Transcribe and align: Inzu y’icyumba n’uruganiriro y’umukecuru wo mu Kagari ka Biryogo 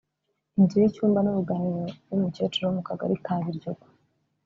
Inzu 0.57 0.75
y’icyumba 0.81 1.19
n’uruganiriro 1.21 1.85
y’umukecuru 2.09 2.63
wo 2.65 2.75
mu 2.77 2.81
Kagari 2.87 3.15
ka 3.25 3.35
Biryogo 3.43 3.85